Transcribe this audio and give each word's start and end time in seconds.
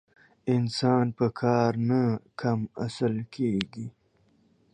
انسان 0.53 1.05
په 1.17 1.25
کار 1.41 1.71
نه 1.89 2.01
کم 2.41 2.59
اصل 2.85 3.13
کېږي. 3.35 3.87